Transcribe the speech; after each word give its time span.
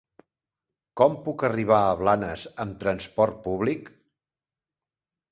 Com 1.01 1.17
puc 1.25 1.43
arribar 1.49 1.81
a 1.89 1.91
Blanes 1.99 2.45
amb 2.63 2.79
trasport 2.85 3.37
públic? 3.43 3.91